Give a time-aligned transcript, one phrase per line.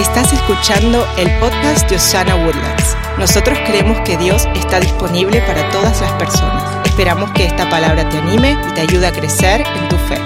[0.00, 2.96] Estás escuchando el podcast de Osana Woodlands.
[3.18, 6.86] Nosotros creemos que Dios está disponible para todas las personas.
[6.86, 10.16] Esperamos que esta palabra te anime y te ayude a crecer en tu fe.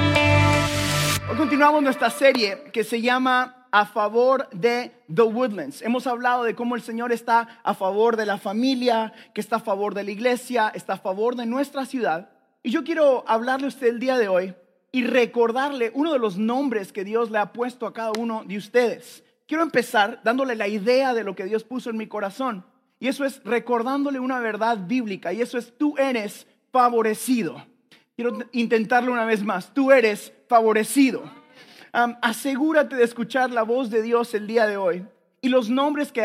[1.28, 5.82] Hoy continuamos nuestra serie que se llama A favor de The Woodlands.
[5.82, 9.60] Hemos hablado de cómo el Señor está a favor de la familia, que está a
[9.60, 12.30] favor de la iglesia, está a favor de nuestra ciudad.
[12.62, 14.54] Y yo quiero hablarle a usted el día de hoy
[14.92, 18.56] y recordarle uno de los nombres que Dios le ha puesto a cada uno de
[18.56, 19.24] ustedes.
[19.46, 22.64] Quiero empezar dándole la idea de lo que Dios puso en mi corazón.
[22.98, 25.32] Y eso es recordándole una verdad bíblica.
[25.32, 27.64] Y eso es, tú eres favorecido.
[28.16, 29.74] Quiero intentarlo una vez más.
[29.74, 31.30] Tú eres favorecido.
[31.92, 35.04] asegúrate de escuchar la voz de Dios el día de hoy.
[35.42, 36.24] Y los nombres que,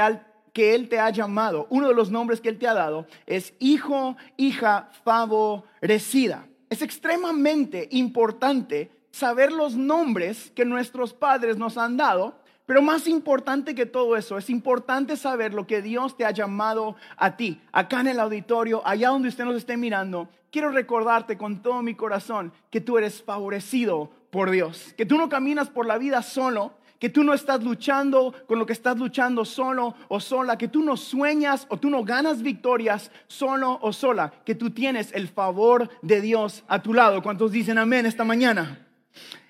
[0.54, 3.54] que Él te ha llamado, uno de los nombres que Él te ha dado es
[3.60, 6.48] hijo, hija favorecida.
[6.70, 13.74] Es extremadamente importante saber los nombres que nuestros padres nos han dado, pero más importante
[13.74, 18.02] que todo eso, es importante saber lo que Dios te ha llamado a ti, acá
[18.02, 20.30] en el auditorio, allá donde usted nos esté mirando.
[20.52, 25.30] Quiero recordarte con todo mi corazón que tú eres favorecido por Dios, que tú no
[25.30, 29.46] caminas por la vida solo, que tú no estás luchando con lo que estás luchando
[29.46, 34.32] solo o sola, que tú no sueñas o tú no ganas victorias solo o sola,
[34.46, 37.24] que tú tienes el favor de Dios a tu lado.
[37.24, 38.89] ¿Cuántos dicen amén esta mañana?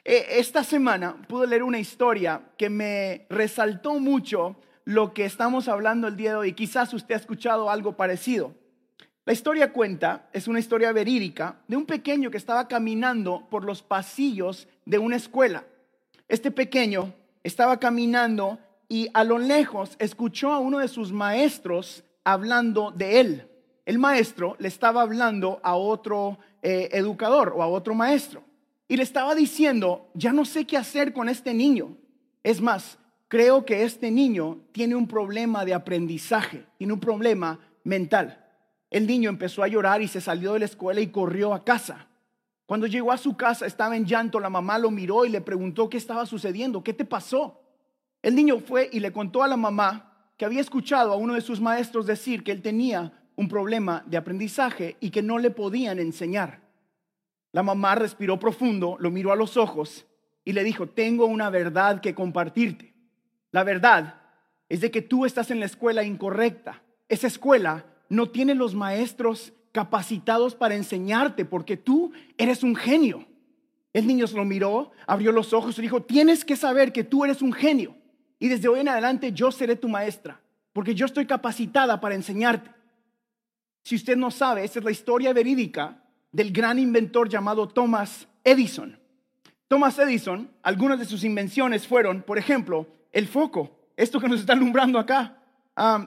[0.10, 6.08] E, esta semana pude leer una historia que me resaltó mucho lo que estamos hablando
[6.08, 6.54] el día de hoy.
[6.54, 8.56] Quizás usted ha escuchado algo parecido.
[9.24, 13.84] La historia cuenta, es una historia verídica, de un pequeño que estaba caminando por los
[13.84, 15.66] pasillos de una escuela.
[16.28, 22.90] Este pequeño estaba caminando y a lo lejos escuchó a uno de sus maestros hablando
[22.90, 23.48] de él.
[23.86, 28.49] El maestro le estaba hablando a otro eh, educador o a otro maestro
[28.90, 31.96] y le estaba diciendo, ya no sé qué hacer con este niño.
[32.44, 38.44] Es más, creo que este niño tiene un problema de aprendizaje, tiene un problema mental.
[38.90, 42.08] El niño empezó a llorar y se salió de la escuela y corrió a casa.
[42.66, 45.88] Cuando llegó a su casa estaba en llanto, la mamá lo miró y le preguntó
[45.88, 47.62] qué estaba sucediendo, qué te pasó.
[48.24, 51.42] El niño fue y le contó a la mamá que había escuchado a uno de
[51.42, 56.00] sus maestros decir que él tenía un problema de aprendizaje y que no le podían
[56.00, 56.69] enseñar.
[57.52, 60.06] La mamá respiró profundo, lo miró a los ojos
[60.46, 62.94] y le dijo, tengo una verdad que compartirte.
[63.52, 64.22] La verdad
[64.68, 66.84] es de que tú estás en la escuela incorrecta.
[67.08, 73.26] Esa escuela no tiene los maestros capacitados para enseñarte porque tú eres un genio.
[73.94, 77.26] El niño se lo miró, abrió los ojos y dijo, tienes que saber que tú
[77.26, 77.96] eres un genio.
[78.38, 80.40] Y desde hoy en adelante yo seré tu maestra,
[80.72, 82.70] porque yo estoy capacitada para enseñarte.
[83.84, 89.00] Si usted no sabe, esa es la historia verídica del gran inventor llamado Thomas Edison.
[89.68, 94.54] Thomas Edison, algunas de sus invenciones fueron, por ejemplo, el foco, esto que nos está
[94.54, 95.40] alumbrando acá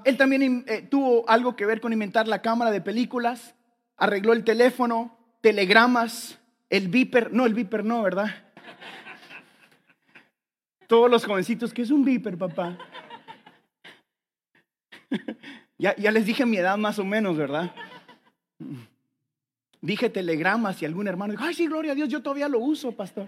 [0.04, 3.54] él también eh, tuvo algo que ver con inventar la cámara de películas,
[3.96, 6.38] arregló el teléfono, telegramas,
[6.68, 8.52] el viper, no, el viper no, ¿verdad?
[10.86, 12.76] Todos los jovencitos, ¿qué es un viper, papá?
[15.78, 17.74] ya, ya les dije mi edad más o menos, ¿verdad?
[19.82, 22.92] Dije telegramas y algún hermano dijo, ay, sí, gloria a Dios, yo todavía lo uso,
[22.92, 23.26] pastor.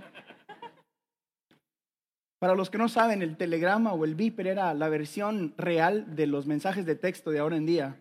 [2.38, 6.28] Para los que no saben, el telegrama o el viper era la versión real de
[6.28, 7.96] los mensajes de texto de ahora en día.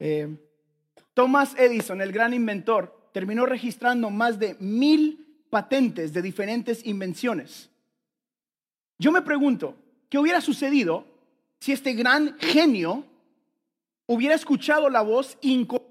[0.00, 0.36] Eh,
[1.14, 7.70] Thomas Edison, el gran inventor, terminó registrando más de mil patentes de diferentes invenciones.
[8.98, 9.76] Yo me pregunto,
[10.08, 11.06] ¿qué hubiera sucedido
[11.60, 13.04] si este gran genio
[14.06, 15.89] hubiera escuchado la voz incorrecta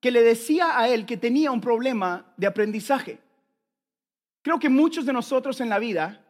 [0.00, 3.20] que le decía a él que tenía un problema de aprendizaje?
[4.42, 6.24] Creo que muchos de nosotros en la vida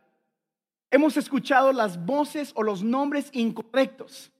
[0.91, 4.33] hemos escuchado las voces o los nombres incorrectos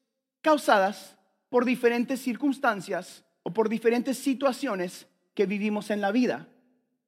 [0.43, 1.17] causadas
[1.49, 6.49] por diferentes circunstancias o por diferentes situaciones que vivimos en la vida.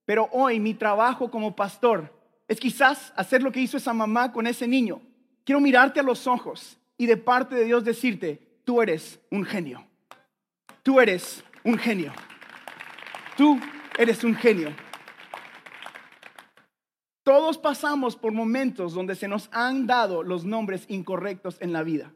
[0.04, 2.12] Pero hoy mi trabajo como pastor
[2.48, 5.00] es quizás hacer lo que hizo esa mamá con ese niño.
[5.44, 9.84] Quiero mirarte a los ojos y de parte de Dios decirte, tú eres un genio.
[10.82, 12.12] Tú eres un genio.
[13.36, 13.58] Tú
[13.98, 14.74] eres un genio.
[17.22, 22.12] Todos pasamos por momentos donde se nos han dado los nombres incorrectos en la vida.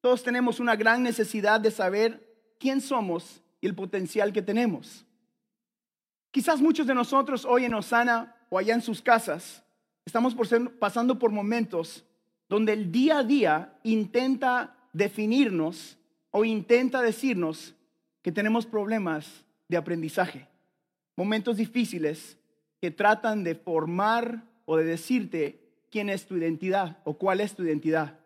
[0.00, 5.06] Todos tenemos una gran necesidad de saber quién somos y el potencial que tenemos.
[6.32, 9.62] Quizás muchos de nosotros hoy en Osana o allá en sus casas
[10.04, 10.34] estamos
[10.80, 12.04] pasando por momentos
[12.48, 15.98] donde el día a día intenta definirnos
[16.30, 17.74] o intenta decirnos
[18.22, 20.48] que tenemos problemas de aprendizaje,
[21.16, 22.38] momentos difíciles
[22.80, 25.60] que tratan de formar o de decirte
[25.90, 28.18] quién es tu identidad o cuál es tu identidad.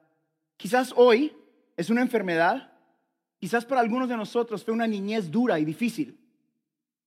[0.57, 1.33] Quizás hoy
[1.77, 2.73] es una enfermedad,
[3.39, 6.19] quizás para algunos de nosotros fue una niñez dura y difícil.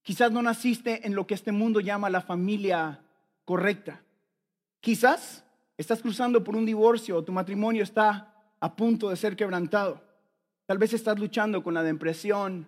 [0.02, 3.02] Quizás no naciste en lo que este mundo llama la familia
[3.46, 4.02] correcta.
[4.82, 5.44] Quizás
[5.78, 10.02] estás cruzando por un divorcio o tu matrimonio está a punto de ser quebrantado.
[10.66, 12.68] Tal vez estás luchando con la depresión,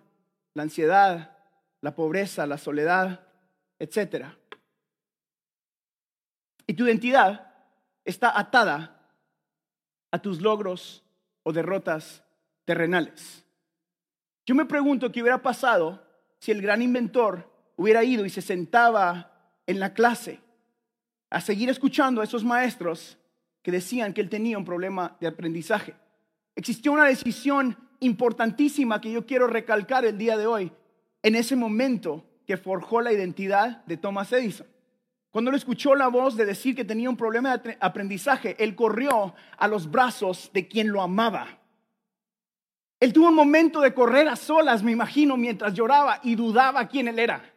[0.54, 1.36] la ansiedad,
[1.80, 3.26] la pobreza, la soledad,
[3.78, 4.26] etc.
[6.66, 7.52] Y tu identidad
[8.04, 9.00] está atada
[10.10, 11.02] a tus logros
[11.42, 12.22] o derrotas
[12.64, 13.44] terrenales.
[14.46, 16.04] Yo me pregunto qué hubiera pasado
[16.38, 19.32] si el gran inventor hubiera ido y se sentaba
[19.66, 20.40] en la clase
[21.30, 23.16] a seguir escuchando a esos maestros
[23.62, 25.94] que decían que él tenía un problema de aprendizaje.
[26.54, 30.72] Existió una decisión importantísima que yo quiero recalcar el día de hoy,
[31.22, 34.66] en ese momento que forjó la identidad de Thomas Edison.
[35.30, 39.34] Cuando él escuchó la voz de decir que tenía un problema de aprendizaje, él corrió
[39.56, 41.58] a los brazos de quien lo amaba.
[43.00, 47.08] Él tuvo un momento de correr a solas, me imagino, mientras lloraba y dudaba quién
[47.08, 47.51] él era.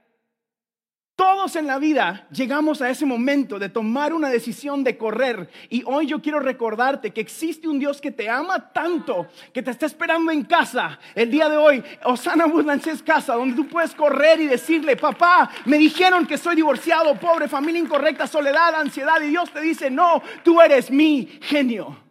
[1.15, 5.49] Todos en la vida llegamos a ese momento de tomar una decisión de correr.
[5.69, 9.71] Y hoy yo quiero recordarte que existe un Dios que te ama tanto, que te
[9.71, 10.99] está esperando en casa.
[11.15, 15.49] El día de hoy, Osana Woodlands es casa donde tú puedes correr y decirle, papá,
[15.63, 19.21] me dijeron que soy divorciado, pobre, familia incorrecta, soledad, ansiedad.
[19.21, 22.04] Y Dios te dice, no, tú eres mi genio.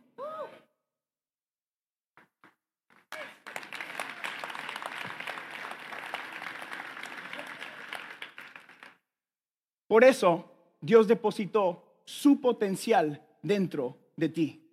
[9.94, 10.50] Por eso
[10.80, 14.68] Dios depositó su potencial dentro de ti.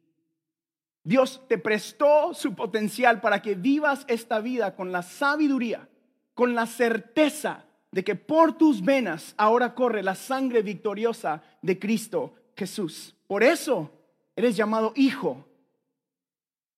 [1.03, 5.87] Dios te prestó su potencial para que vivas esta vida con la sabiduría,
[6.33, 12.33] con la certeza de que por tus venas ahora corre la sangre victoriosa de Cristo
[12.57, 13.13] Jesús.
[13.27, 13.91] Por eso
[14.35, 15.45] eres llamado hijo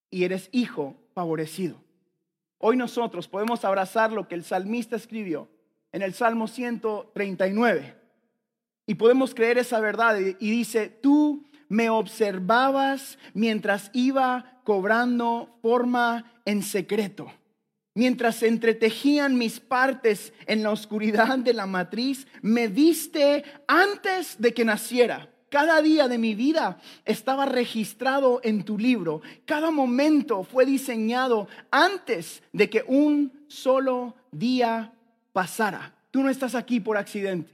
[0.10, 1.78] y eres hijo favorecido.
[2.58, 5.48] Hoy nosotros podemos abrazar lo que el salmista escribió
[5.94, 8.03] en el Salmo 139.
[8.86, 10.18] Y podemos creer esa verdad.
[10.18, 17.32] Y dice, tú me observabas mientras iba cobrando forma en secreto.
[17.96, 24.66] Mientras entretejían mis partes en la oscuridad de la matriz, me viste antes de que
[24.66, 25.30] naciera.
[25.50, 29.22] Cada día de mi vida estaba registrado en tu libro.
[29.46, 34.94] Cada momento fue diseñado antes de que un solo día
[35.32, 35.94] pasara.
[36.10, 37.53] Tú no estás aquí por accidente.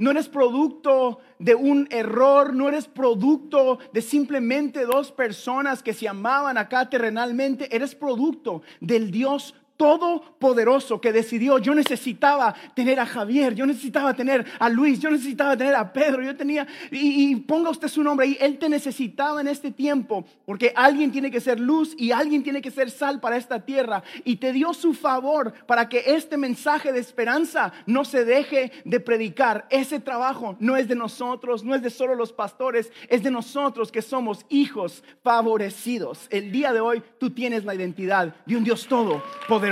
[0.00, 6.06] No eres producto de un error, no eres producto de simplemente dos personas que se
[6.06, 13.54] amaban acá terrenalmente, eres producto del Dios todopoderoso que decidió, yo necesitaba tener a Javier,
[13.54, 17.88] yo necesitaba tener a Luis, yo necesitaba tener a Pedro, yo tenía, y, ponga usted
[17.88, 21.94] su nombre ahí, Él te necesitaba en este tiempo, porque alguien tiene que ser luz
[21.96, 25.88] y alguien tiene que ser sal para esta tierra, y te dio su favor para
[25.88, 29.66] que este mensaje de esperanza no se deje de predicar.
[29.70, 33.92] Ese trabajo no es de nosotros, no es de solo los pastores, es de nosotros
[33.92, 36.26] que somos hijos favorecidos.
[36.30, 39.67] El día de hoy tú tienes la identidad de un Dios todopoderoso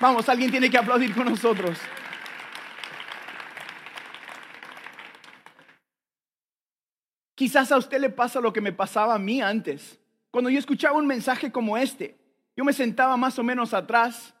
[0.00, 1.78] Vamos, alguien tiene que aplaudir con nosotros.
[7.34, 9.98] Quizás a usted le pasa lo que me pasaba a mí antes.
[10.30, 12.18] Cuando yo escuchaba un mensaje como este,
[12.56, 14.34] yo me sentaba más o menos atrás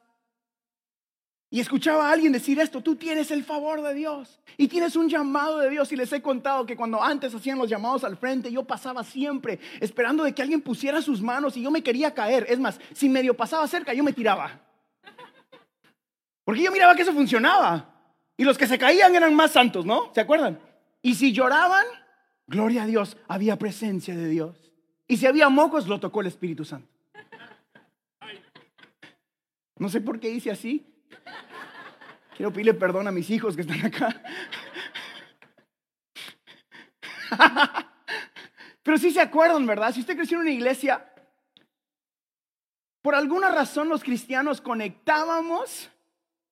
[1.52, 5.06] y escuchaba a alguien decir esto, tú tienes el favor de Dios y tienes un
[5.06, 5.92] llamado de Dios.
[5.92, 9.60] Y les he contado que cuando antes hacían los llamados al frente, yo pasaba siempre
[9.78, 12.46] esperando de que alguien pusiera sus manos y yo me quería caer.
[12.48, 14.62] Es más, si medio pasaba cerca, yo me tiraba.
[16.42, 17.96] Porque yo miraba que eso funcionaba.
[18.38, 20.10] Y los que se caían eran más santos, ¿no?
[20.14, 20.58] ¿Se acuerdan?
[21.02, 21.84] Y si lloraban,
[22.46, 24.56] gloria a Dios, había presencia de Dios.
[25.06, 26.88] Y si había mocos, lo tocó el Espíritu Santo.
[29.76, 30.91] No sé por qué hice así,
[32.36, 34.22] Quiero pedirle perdón a mis hijos que están acá.
[38.82, 39.92] Pero sí se acuerdan, ¿verdad?
[39.92, 41.12] Si usted creció en una iglesia,
[43.00, 45.90] por alguna razón los cristianos conectábamos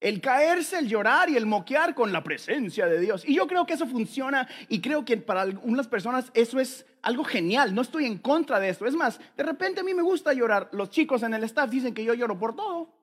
[0.00, 3.22] el caerse, el llorar y el moquear con la presencia de Dios.
[3.26, 7.22] Y yo creo que eso funciona y creo que para algunas personas eso es algo
[7.22, 7.74] genial.
[7.74, 8.86] No estoy en contra de esto.
[8.86, 10.70] Es más, de repente a mí me gusta llorar.
[10.72, 12.99] Los chicos en el staff dicen que yo lloro por todo.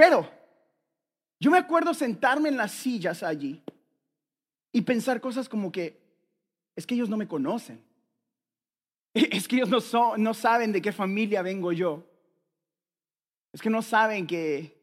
[0.00, 0.26] Pero
[1.38, 3.62] yo me acuerdo sentarme en las sillas allí
[4.72, 6.00] y pensar cosas como que
[6.74, 7.84] es que ellos no me conocen.
[9.12, 12.02] Es que ellos no, no saben de qué familia vengo yo.
[13.52, 14.74] Es que no saben que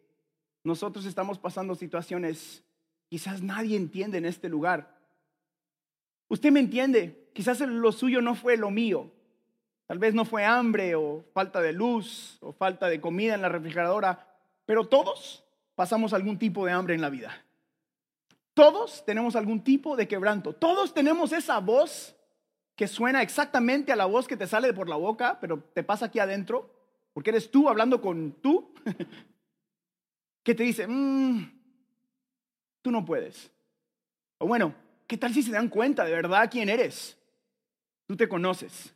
[0.63, 2.63] nosotros estamos pasando situaciones
[3.09, 4.99] quizás nadie entiende en este lugar.
[6.27, 9.11] Usted me entiende quizás lo suyo no fue lo mío.
[9.87, 13.49] Tal vez no fue hambre o falta de luz o falta de comida en la
[13.49, 14.26] refrigeradora,
[14.67, 15.43] pero todos
[15.75, 17.43] pasamos algún tipo de hambre en la vida.
[18.53, 20.53] Todos tenemos algún tipo de quebranto.
[20.53, 22.15] Todos tenemos esa voz
[22.75, 26.07] que suena exactamente a la voz que te sale por la boca, pero te pasa
[26.07, 26.69] aquí adentro,
[27.13, 28.73] porque eres tú hablando con tú,
[30.43, 31.49] que te dice, mm,
[32.81, 33.49] tú no puedes.
[34.39, 34.75] O bueno,
[35.07, 37.17] ¿qué tal si se dan cuenta de verdad quién eres?
[38.05, 38.93] Tú te conoces.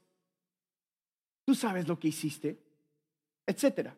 [1.46, 2.60] Tú sabes lo que hiciste,
[3.46, 3.96] etcétera.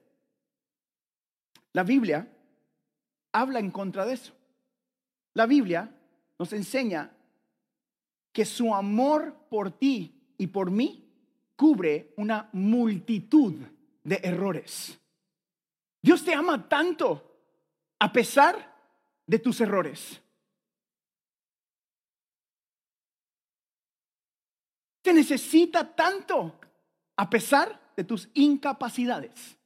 [1.74, 2.28] La Biblia
[3.32, 4.34] habla en contra de eso.
[5.34, 5.92] La Biblia
[6.38, 7.12] nos enseña
[8.32, 11.12] que su amor por ti y por mí
[11.56, 13.56] cubre una multitud
[14.04, 15.00] de errores.
[16.02, 17.34] Dios te ama tanto
[18.00, 18.76] a pesar
[19.26, 20.22] de tus errores.
[25.02, 26.60] Te necesita tanto
[27.16, 29.58] a pesar de tus incapacidades.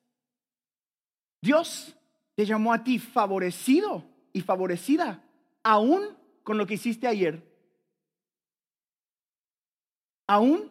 [1.47, 1.95] Dios
[2.35, 5.23] te llamó a ti favorecido y favorecida
[5.63, 6.05] aún
[6.43, 7.41] con lo que hiciste ayer.
[10.27, 10.69] Aún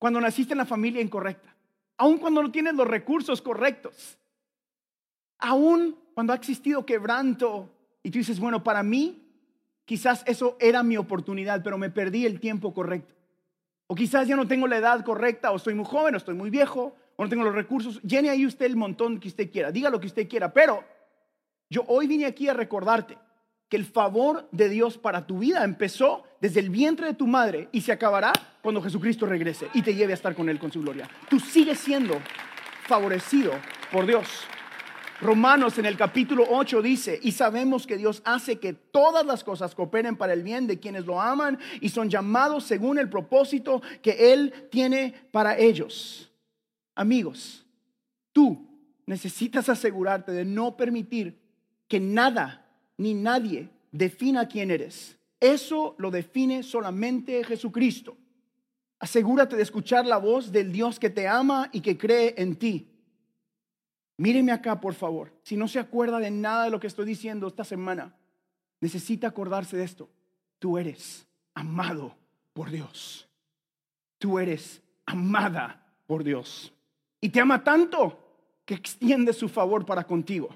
[0.00, 1.54] cuando naciste en la familia incorrecta.
[1.96, 4.18] Aún cuando no tienes los recursos correctos.
[5.38, 7.70] Aún cuando ha existido quebranto
[8.02, 9.22] y tú dices, bueno, para mí
[9.84, 13.14] quizás eso era mi oportunidad, pero me perdí el tiempo correcto.
[13.86, 16.50] O quizás ya no tengo la edad correcta, o estoy muy joven, o estoy muy
[16.50, 18.00] viejo, no tengo los recursos.
[18.02, 20.84] Llene ahí usted el montón que usted quiera, diga lo que usted quiera, pero
[21.68, 23.16] yo hoy vine aquí a recordarte
[23.68, 27.68] que el favor de Dios para tu vida empezó desde el vientre de tu madre
[27.72, 30.82] y se acabará cuando Jesucristo regrese y te lleve a estar con Él con su
[30.82, 31.08] gloria.
[31.30, 32.20] Tú sigues siendo
[32.86, 33.52] favorecido
[33.90, 34.28] por Dios.
[35.22, 39.74] Romanos en el capítulo 8 dice, y sabemos que Dios hace que todas las cosas
[39.74, 44.32] cooperen para el bien de quienes lo aman y son llamados según el propósito que
[44.32, 46.31] Él tiene para ellos.
[46.94, 47.64] Amigos,
[48.32, 48.68] tú
[49.06, 51.40] necesitas asegurarte de no permitir
[51.88, 55.18] que nada ni nadie defina quién eres.
[55.40, 58.16] Eso lo define solamente Jesucristo.
[58.98, 62.88] Asegúrate de escuchar la voz del Dios que te ama y que cree en ti.
[64.16, 65.32] Míreme acá, por favor.
[65.42, 68.14] Si no se acuerda de nada de lo que estoy diciendo esta semana,
[68.80, 70.08] necesita acordarse de esto.
[70.60, 72.14] Tú eres amado
[72.52, 73.28] por Dios.
[74.18, 76.72] Tú eres amada por Dios.
[77.22, 78.18] Y te ama tanto
[78.66, 80.54] que extiende su favor para contigo.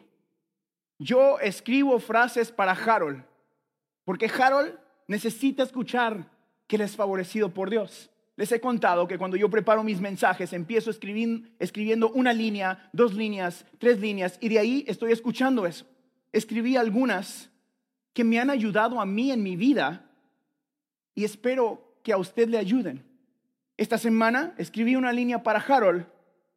[0.98, 3.24] Yo escribo frases para Harold,
[4.04, 4.74] porque Harold
[5.06, 6.28] necesita escuchar
[6.66, 8.10] que él es favorecido por Dios.
[8.34, 13.64] Les he contado que cuando yo preparo mis mensajes, empiezo escribiendo una línea, dos líneas,
[13.78, 15.86] tres líneas, y de ahí estoy escuchando eso.
[16.32, 17.48] Escribí algunas
[18.12, 20.10] que me han ayudado a mí en mi vida
[21.14, 23.04] y espero que a usted le ayuden.
[23.76, 26.06] Esta semana escribí una línea para Harold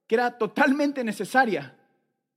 [0.10, 1.78] que era totalmente necesaria.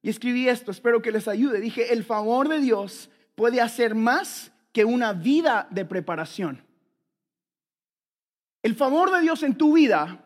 [0.02, 1.59] Y escribí esto, espero que les ayude.
[1.59, 6.62] Dije, el favor de Dios puede hacer más que una vida de preparación.
[8.62, 10.23] El favor de Dios en tu vida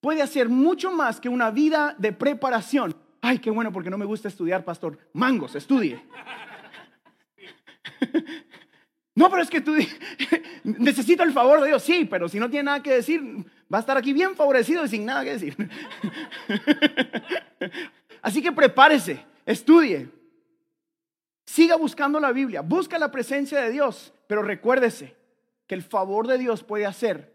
[0.00, 2.96] puede hacer mucho más que una vida de preparación.
[3.20, 4.98] Ay, qué bueno, porque no me gusta estudiar, pastor.
[5.12, 6.02] Mangos, estudie.
[9.12, 9.74] No, pero es que tú
[10.64, 13.20] necesito el favor de Dios, sí, pero si no tiene nada que decir,
[13.72, 15.56] va a estar aquí bien favorecido y sin nada que decir.
[18.22, 20.08] Así que prepárese, estudie,
[21.46, 25.16] siga buscando la Biblia, busca la presencia de Dios, pero recuérdese
[25.66, 27.34] que el favor de Dios puede hacer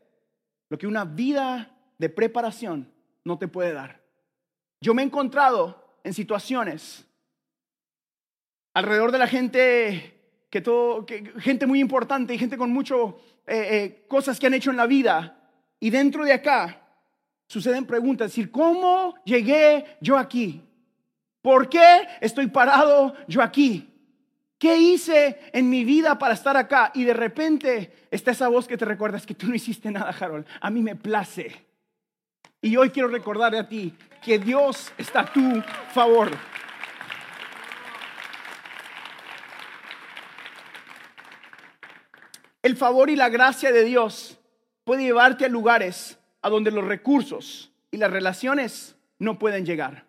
[0.69, 2.91] lo que una vida de preparación
[3.23, 4.01] no te puede dar.
[4.81, 7.05] Yo me he encontrado en situaciones
[8.73, 10.15] alrededor de la gente
[10.49, 11.05] que todo,
[11.39, 14.85] gente muy importante y gente con mucho eh, eh, cosas que han hecho en la
[14.85, 15.44] vida.
[15.85, 16.81] Y dentro de acá
[17.45, 20.63] suceden preguntas, decir, ¿cómo llegué yo aquí?
[21.43, 23.93] ¿Por qué estoy parado yo aquí?
[24.57, 26.89] ¿Qué hice en mi vida para estar acá?
[26.95, 30.09] Y de repente está esa voz que te recuerda, es que tú no hiciste nada,
[30.09, 30.47] Harold.
[30.59, 31.63] A mí me place.
[32.63, 35.61] Y hoy quiero recordarle a ti que Dios está a tu
[35.93, 36.31] favor.
[42.63, 44.39] El favor y la gracia de Dios
[44.85, 50.05] puede llevarte a lugares a donde los recursos y las relaciones no pueden llegar.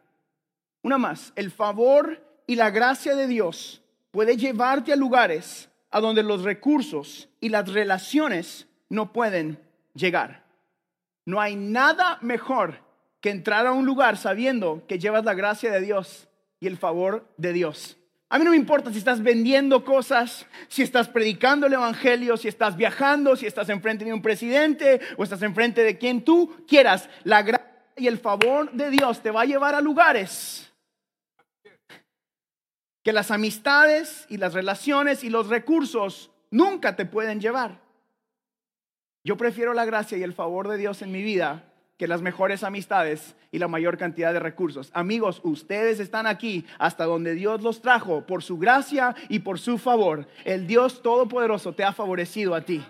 [0.83, 6.23] Una más, el favor y la gracia de Dios puede llevarte a lugares a donde
[6.23, 9.59] los recursos y las relaciones no pueden
[9.95, 10.45] llegar.
[11.25, 12.81] No hay nada mejor
[13.21, 16.29] que entrar a un lugar sabiendo que llevas la gracia de Dios
[16.61, 17.97] y el favor de Dios.
[18.29, 22.49] A mí no me importa si estás vendiendo cosas, si estás predicando el Evangelio, si
[22.49, 27.09] estás viajando, si estás enfrente de un presidente o estás enfrente de quien tú quieras.
[27.23, 27.67] La gracia
[27.97, 30.73] y el favor de Dios te va a llevar a lugares
[33.05, 37.81] que las amistades y las relaciones y los recursos nunca te pueden llevar.
[39.23, 42.63] Yo prefiero la gracia y el favor de Dios en mi vida que las mejores
[42.63, 44.91] amistades y la mayor cantidad de recursos.
[44.93, 49.79] Amigos, ustedes están aquí hasta donde Dios los trajo por su gracia y por su
[49.79, 50.29] favor.
[50.45, 52.85] El Dios Todopoderoso te ha favorecido a ti.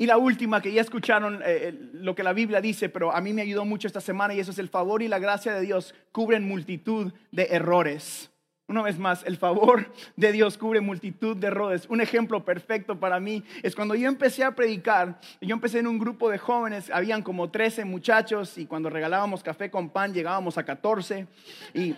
[0.00, 3.32] Y la última, que ya escucharon eh, lo que la Biblia dice, pero a mí
[3.32, 5.92] me ayudó mucho esta semana y eso es el favor y la gracia de Dios
[6.12, 8.30] cubren multitud de errores.
[8.68, 11.86] Una vez más, el favor de Dios cubre multitud de errores.
[11.88, 15.98] Un ejemplo perfecto para mí es cuando yo empecé a predicar, yo empecé en un
[15.98, 20.64] grupo de jóvenes, habían como 13 muchachos y cuando regalábamos café con pan llegábamos a
[20.64, 21.26] 14
[21.72, 21.94] y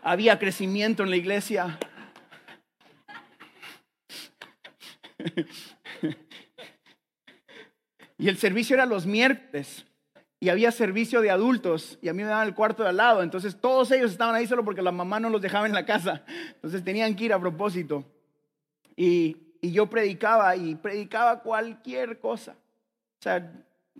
[0.00, 1.76] había crecimiento en la iglesia.
[8.16, 9.84] Y el servicio era los miércoles
[10.40, 13.22] y había servicio de adultos y a mí me daban el cuarto de al lado.
[13.22, 16.22] Entonces todos ellos estaban ahí solo porque la mamá no los dejaba en la casa.
[16.54, 18.04] Entonces tenían que ir a propósito.
[18.96, 22.52] Y, yo predicaba y predicaba cualquier cosa.
[22.52, 23.50] O sea,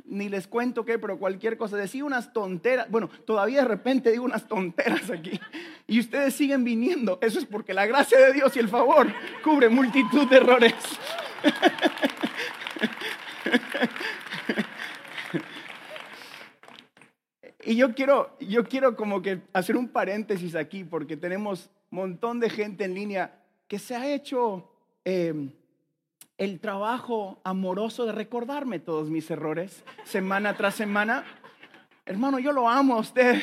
[0.04, 1.78] ni les cuento qué, pero cualquier cosa.
[1.78, 2.90] Decía unas tonteras.
[2.90, 5.40] Bueno, todavía de repente digo unas tonteras aquí.
[5.86, 7.18] Y ustedes siguen viniendo.
[7.22, 9.06] Eso es porque la gracia de Dios y el favor
[9.42, 10.74] cubre multitud de errores.
[17.66, 22.40] Y yo quiero, yo quiero como que hacer un paréntesis aquí porque tenemos un montón
[22.40, 24.70] de gente en línea que se ha hecho
[25.04, 25.50] em,
[26.36, 31.24] el trabajo amoroso de recordarme todos mis errores semana tras semana.
[32.04, 33.40] Hermano, yo lo amo a usted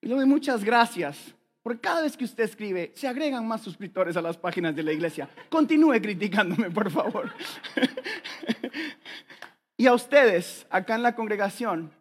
[0.00, 1.34] y le doy muchas gracias.
[1.62, 4.92] Porque cada vez que usted escribe, se agregan más suscriptores a las páginas de la
[4.92, 5.28] iglesia.
[5.50, 7.30] Continúe criticándome, por favor.
[9.76, 11.92] y a ustedes, acá en la congregación,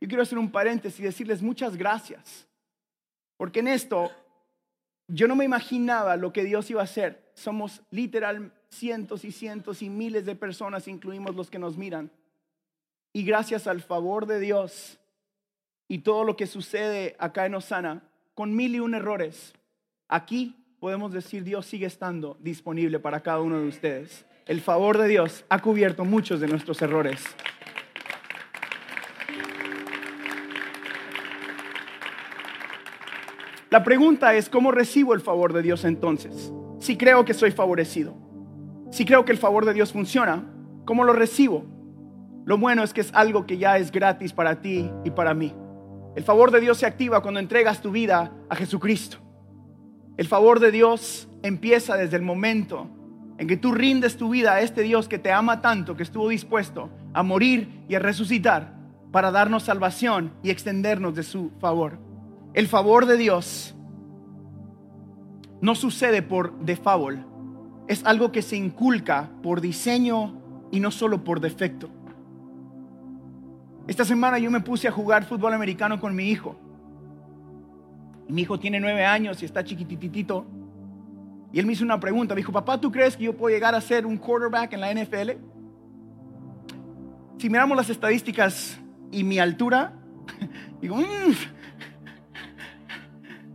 [0.00, 2.46] yo quiero hacer un paréntesis y decirles muchas gracias.
[3.36, 4.10] Porque en esto
[5.08, 7.30] yo no me imaginaba lo que Dios iba a hacer.
[7.34, 12.10] Somos literal cientos y cientos y miles de personas, incluimos los que nos miran.
[13.12, 14.98] Y gracias al favor de Dios
[15.88, 18.02] y todo lo que sucede acá en Osana,
[18.34, 19.54] con mil y un errores,
[20.06, 24.26] aquí podemos decir Dios sigue estando disponible para cada uno de ustedes.
[24.46, 27.24] El favor de Dios ha cubierto muchos de nuestros errores.
[33.70, 36.50] La pregunta es, ¿cómo recibo el favor de Dios entonces?
[36.80, 38.14] Si creo que soy favorecido,
[38.90, 40.42] si creo que el favor de Dios funciona,
[40.86, 41.66] ¿cómo lo recibo?
[42.46, 45.54] Lo bueno es que es algo que ya es gratis para ti y para mí.
[46.16, 49.18] El favor de Dios se activa cuando entregas tu vida a Jesucristo.
[50.16, 52.88] El favor de Dios empieza desde el momento
[53.36, 56.30] en que tú rindes tu vida a este Dios que te ama tanto, que estuvo
[56.30, 58.72] dispuesto a morir y a resucitar
[59.12, 62.07] para darnos salvación y extendernos de su favor.
[62.54, 63.74] El favor de Dios
[65.60, 67.20] no sucede por default,
[67.88, 71.88] es algo que se inculca por diseño y no solo por defecto.
[73.86, 76.56] Esta semana yo me puse a jugar fútbol americano con mi hijo.
[78.28, 80.44] Mi hijo tiene nueve años y está chiquititito.
[81.50, 82.34] Y él me hizo una pregunta.
[82.34, 84.92] Me dijo, papá, ¿tú crees que yo puedo llegar a ser un quarterback en la
[84.92, 85.30] NFL?
[87.38, 88.78] Si miramos las estadísticas
[89.10, 89.94] y mi altura,
[90.82, 91.32] digo, mmm,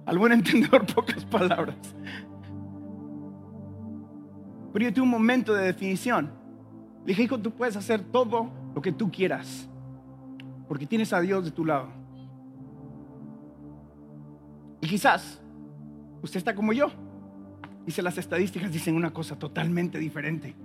[0.06, 1.78] al buen entendedor, pocas palabras.
[4.74, 6.32] Pero yo tuve un momento de definición.
[7.02, 9.70] Le dije, hijo, tú puedes hacer todo lo que tú quieras,
[10.68, 11.90] porque tienes a Dios de tu lado.
[14.82, 15.42] Y quizás
[16.22, 16.88] usted está como yo.
[17.86, 20.56] Dice, las estadísticas dicen una cosa totalmente diferente.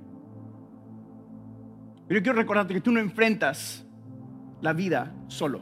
[2.07, 3.85] Pero yo quiero recordarte que tú no enfrentas
[4.61, 5.61] la vida solo.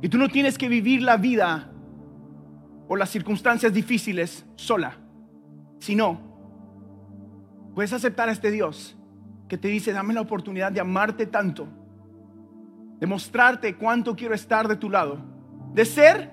[0.00, 1.73] Y tú no tienes que vivir la vida
[2.88, 4.96] o las circunstancias difíciles sola,
[5.78, 6.20] sino
[7.74, 8.96] puedes aceptar a este Dios
[9.48, 11.68] que te dice, dame la oportunidad de amarte tanto,
[12.98, 15.18] de mostrarte cuánto quiero estar de tu lado,
[15.72, 16.30] de ser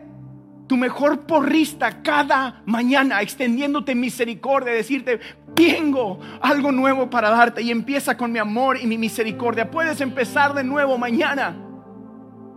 [0.67, 5.19] tu mejor porrista cada mañana, extendiéndote misericordia, decirte,
[5.53, 9.69] tengo algo nuevo para darte y empieza con mi amor y mi misericordia.
[9.69, 11.70] Puedes empezar de nuevo mañana.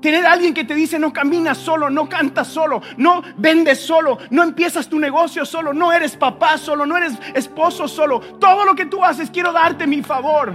[0.04, 4.42] Tener alguien que te dice no caminas solo, no cantas solo, no vendes solo, no
[4.42, 8.20] empiezas tu negocio solo, no eres papá solo, no eres esposo solo.
[8.20, 10.52] Todo lo que tú haces quiero darte mi favor.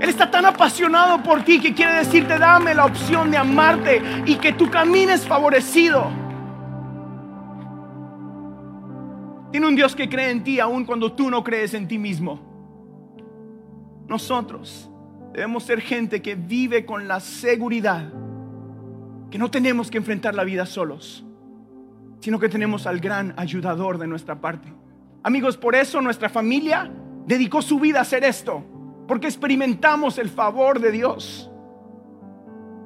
[0.00, 4.36] Él está tan apasionado por ti que quiere decirte, dame la opción de amarte y
[4.36, 6.10] que tu camino es favorecido.
[9.50, 12.40] Tiene un Dios que cree en ti aun cuando tú no crees en ti mismo.
[14.08, 14.88] Nosotros
[15.34, 18.10] debemos ser gente que vive con la seguridad
[19.30, 21.24] que no tenemos que enfrentar la vida solos,
[22.20, 24.72] sino que tenemos al gran ayudador de nuestra parte.
[25.22, 26.90] Amigos, por eso nuestra familia
[27.26, 28.64] dedicó su vida a hacer esto,
[29.08, 31.50] porque experimentamos el favor de Dios.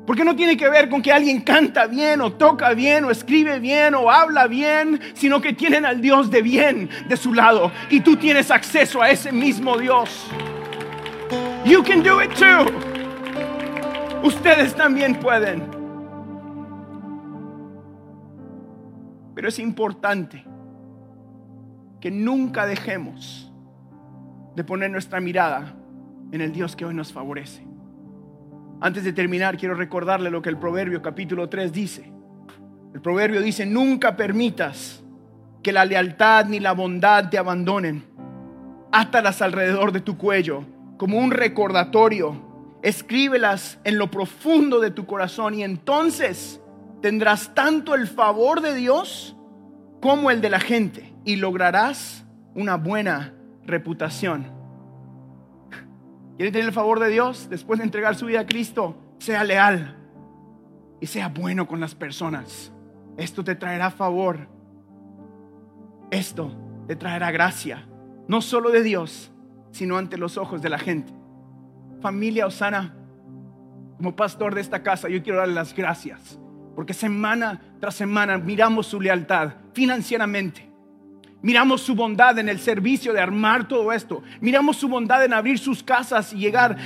[0.07, 3.61] Porque no tiene que ver con que alguien canta bien o toca bien o escribe
[3.61, 8.01] bien o habla bien, sino que tienen al Dios de bien de su lado y
[8.01, 10.27] tú tienes acceso a ese mismo Dios.
[11.65, 12.67] You can do it too.
[14.23, 15.80] Ustedes también pueden.
[19.41, 20.45] Pero es importante
[21.99, 23.51] que nunca dejemos
[24.55, 25.75] de poner nuestra mirada
[26.31, 27.67] en el Dios que hoy nos favorece.
[28.83, 32.13] Antes de terminar, quiero recordarle lo que el Proverbio capítulo 3 dice.
[32.93, 35.03] El Proverbio dice, nunca permitas
[35.63, 38.05] que la lealtad ni la bondad te abandonen.
[38.93, 40.67] Átalas alrededor de tu cuello
[40.99, 42.79] como un recordatorio.
[42.83, 46.60] Escríbelas en lo profundo de tu corazón y entonces
[47.03, 49.37] tendrás tanto el favor de Dios
[50.01, 53.35] como el de la gente y lograrás una buena
[53.65, 54.53] reputación.
[56.37, 58.97] ¿Quiere tener el favor de Dios después de entregar su vida a Cristo?
[59.19, 59.97] Sea leal
[61.01, 62.73] y sea bueno con las personas.
[63.17, 64.49] Esto te traerá favor.
[66.11, 66.51] Esto
[66.87, 67.87] te traerá gracia,
[68.27, 69.31] no solo de Dios,
[69.71, 71.13] sino ante los ojos de la gente.
[72.01, 72.97] Familia Osana,
[73.99, 76.40] como pastor de esta casa, yo quiero darle las gracias,
[76.81, 80.67] porque semana tras semana miramos su lealtad financieramente,
[81.43, 84.23] Miramos su bondad en el servicio de armar todo esto.
[84.41, 86.77] Miramos su bondad en abrir sus casas y llegar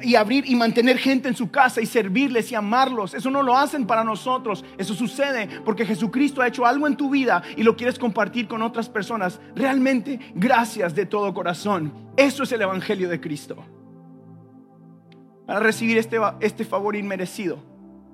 [0.00, 3.12] y abrir y mantener gente en su casa y servirles y amarlos.
[3.12, 4.64] Eso no lo hacen para nosotros.
[4.78, 8.62] Eso sucede porque Jesucristo ha hecho algo en tu vida y lo quieres compartir con
[8.62, 9.40] otras personas.
[9.56, 11.92] Realmente, gracias de todo corazón.
[12.16, 13.64] Eso es el Evangelio de Cristo.
[15.44, 17.71] Para recibir este, este favor inmerecido,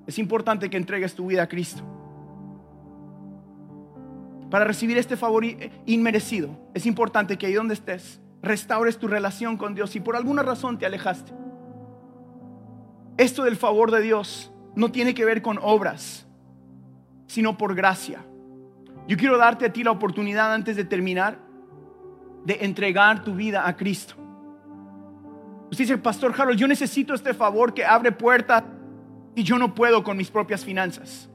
[0.08, 1.84] es importante que entregues tu vida a Cristo
[4.50, 5.44] para recibir este favor
[5.84, 10.42] inmerecido, es importante que ahí donde estés, restaures tu relación con Dios si por alguna
[10.42, 11.32] razón te alejaste.
[13.18, 16.26] Esto del favor de Dios no tiene que ver con obras,
[17.26, 18.24] sino por gracia.
[19.06, 21.38] Yo quiero darte a ti la oportunidad antes de terminar
[22.44, 24.14] de entregar tu vida a Cristo.
[25.70, 28.62] Usted dice, Pastor Harold, yo necesito este favor que abre puertas
[29.38, 31.28] y yo no puedo con mis propias finanzas.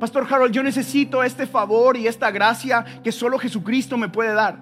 [0.00, 4.58] Pastor Harold, yo necesito este favor y esta gracia que solo Jesucristo me puede dar.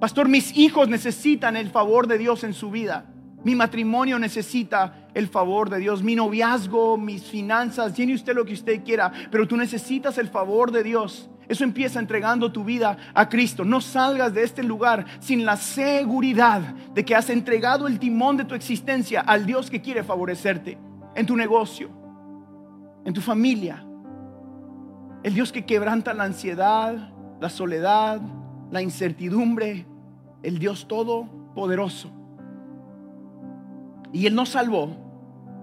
[0.00, 3.04] Pastor, mis hijos necesitan el favor de Dios en su vida.
[3.44, 6.02] Mi matrimonio necesita el favor de Dios.
[6.02, 10.72] Mi noviazgo, mis finanzas, tiene usted lo que usted quiera, pero tú necesitas el favor
[10.72, 11.30] de Dios.
[11.48, 13.64] Eso empieza entregando tu vida a Cristo.
[13.64, 16.62] No salgas de este lugar sin la seguridad
[16.94, 21.26] de que has entregado el timón de tu existencia al Dios que quiere favorecerte en
[21.26, 21.90] tu negocio,
[23.04, 23.84] en tu familia,
[25.22, 28.20] el Dios que quebranta la ansiedad, la soledad,
[28.70, 29.86] la incertidumbre.
[30.42, 32.10] El Dios todopoderoso.
[34.12, 34.96] Y Él nos salvó.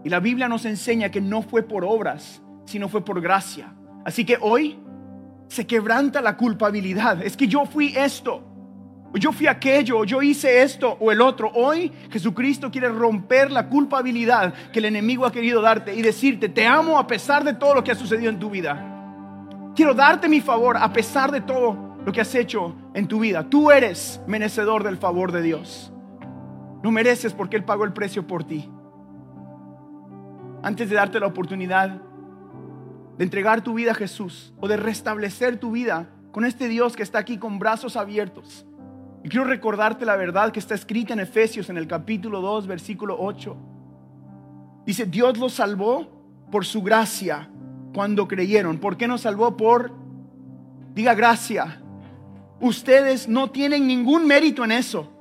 [0.04, 3.74] Y la Biblia nos enseña que no fue por obras, sino fue por gracia.
[4.06, 4.80] Así que hoy
[5.48, 7.24] se quebranta la culpabilidad.
[7.24, 8.44] Es que yo fui esto,
[9.18, 11.52] yo fui aquello, yo hice esto o el otro.
[11.54, 16.66] Hoy Jesucristo quiere romper la culpabilidad que el enemigo ha querido darte y decirte, te
[16.66, 18.94] amo a pesar de todo lo que ha sucedido en tu vida.
[19.76, 23.50] Quiero darte mi favor a pesar de todo lo que has hecho en tu vida.
[23.50, 25.92] Tú eres merecedor del favor de Dios.
[26.84, 28.70] No mereces porque Él pagó el precio por ti.
[30.64, 32.02] Antes de darte la oportunidad
[33.18, 37.04] de entregar tu vida a Jesús o de restablecer tu vida con este Dios que
[37.04, 38.66] está aquí con brazos abiertos.
[39.28, 43.18] Y quiero recordarte la verdad que está escrita en Efesios en el capítulo 2, versículo
[43.20, 43.58] 8.
[44.86, 46.08] Dice, Dios los salvó
[46.50, 47.50] por su gracia
[47.94, 48.78] cuando creyeron.
[48.78, 49.58] ¿Por qué nos salvó?
[49.58, 49.92] Por,
[50.96, 51.82] diga gracia.
[52.62, 55.12] Ustedes no tienen ningún mérito en eso.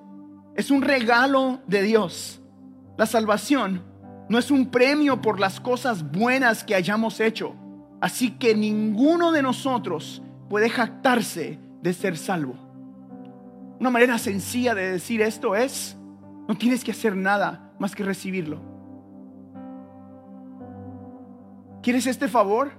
[0.55, 2.41] Es un regalo de Dios.
[2.97, 3.83] La salvación
[4.29, 7.57] no es un premio por las cosas buenas que hayamos hecho.
[8.01, 12.66] Así que ninguno de nosotros puede jactarse de ser salvo.
[13.79, 15.97] Una manera sencilla de decir esto es,
[16.49, 18.61] no tienes que hacer nada más que recibirlo.
[21.83, 22.73] ¿Quieres este favor?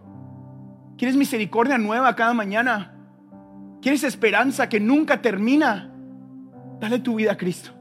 [0.98, 2.94] ¿Quieres misericordia nueva cada mañana?
[3.82, 5.94] ¿Quieres esperanza que nunca termina?
[6.80, 7.72] Dale tu vida a Cristo.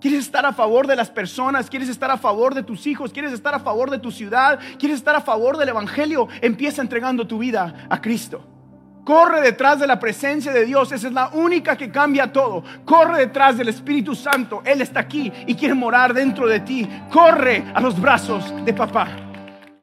[0.00, 3.32] quieres estar a favor de las personas, quieres estar a favor de tus hijos, quieres
[3.32, 7.38] estar a favor de tu ciudad, quieres estar a favor del Evangelio, empieza entregando tu
[7.38, 8.53] vida a Cristo.
[9.04, 10.90] Corre detrás de la presencia de Dios.
[10.90, 12.64] Esa es la única que cambia todo.
[12.84, 14.62] Corre detrás del Espíritu Santo.
[14.64, 16.88] Él está aquí y quiere morar dentro de ti.
[17.10, 19.33] Corre a los brazos de papá.